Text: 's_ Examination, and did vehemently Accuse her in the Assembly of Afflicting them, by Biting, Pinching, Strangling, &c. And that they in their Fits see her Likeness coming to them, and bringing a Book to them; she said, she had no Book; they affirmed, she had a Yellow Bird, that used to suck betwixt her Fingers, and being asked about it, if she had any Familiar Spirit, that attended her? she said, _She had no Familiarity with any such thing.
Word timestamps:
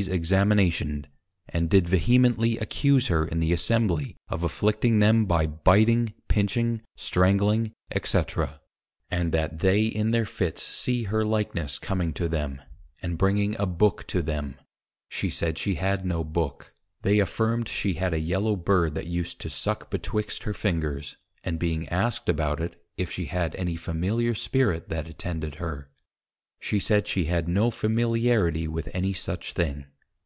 's_ 0.00 0.08
Examination, 0.10 1.06
and 1.50 1.68
did 1.68 1.86
vehemently 1.86 2.56
Accuse 2.56 3.08
her 3.08 3.28
in 3.28 3.38
the 3.38 3.52
Assembly 3.52 4.16
of 4.30 4.42
Afflicting 4.42 4.98
them, 5.00 5.26
by 5.26 5.46
Biting, 5.46 6.14
Pinching, 6.26 6.80
Strangling, 6.96 7.72
&c. 8.02 8.22
And 9.10 9.30
that 9.32 9.58
they 9.58 9.84
in 9.84 10.10
their 10.12 10.24
Fits 10.24 10.62
see 10.62 11.02
her 11.02 11.22
Likeness 11.22 11.78
coming 11.78 12.14
to 12.14 12.30
them, 12.30 12.62
and 13.02 13.18
bringing 13.18 13.54
a 13.58 13.66
Book 13.66 14.06
to 14.06 14.22
them; 14.22 14.56
she 15.10 15.28
said, 15.28 15.58
she 15.58 15.74
had 15.74 16.06
no 16.06 16.24
Book; 16.24 16.72
they 17.02 17.18
affirmed, 17.18 17.68
she 17.68 17.92
had 17.92 18.14
a 18.14 18.18
Yellow 18.20 18.56
Bird, 18.56 18.94
that 18.94 19.06
used 19.06 19.38
to 19.42 19.50
suck 19.50 19.90
betwixt 19.90 20.44
her 20.44 20.54
Fingers, 20.54 21.18
and 21.44 21.58
being 21.58 21.86
asked 21.90 22.26
about 22.30 22.58
it, 22.58 22.74
if 22.96 23.10
she 23.10 23.26
had 23.26 23.54
any 23.56 23.76
Familiar 23.76 24.32
Spirit, 24.34 24.88
that 24.88 25.06
attended 25.08 25.56
her? 25.56 25.88
she 26.62 26.78
said, 26.78 27.06
_She 27.06 27.24
had 27.24 27.48
no 27.48 27.70
Familiarity 27.70 28.68
with 28.68 28.90
any 28.92 29.14
such 29.14 29.54
thing. 29.54 29.86